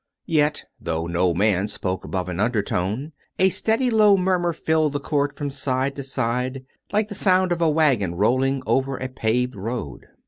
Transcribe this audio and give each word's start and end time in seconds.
Yet, 0.25 0.63
though 0.79 1.05
no 1.05 1.31
man 1.31 1.67
spoke 1.67 2.03
above 2.03 2.27
an 2.27 2.39
undertone, 2.39 3.11
a 3.37 3.49
steady 3.49 3.91
low 3.91 4.17
murmur 4.17 4.51
filled 4.51 4.93
the 4.93 4.99
court 4.99 5.35
from 5.37 5.51
side 5.51 5.95
to 5.95 6.01
side, 6.01 6.65
like 6.91 7.07
the 7.07 7.13
sound 7.13 7.51
of 7.51 7.61
a 7.61 7.69
wagon 7.69 8.15
rolling 8.15 8.63
over 8.65 8.97
a 8.97 9.07
paved 9.09 9.53
road. 9.53 10.07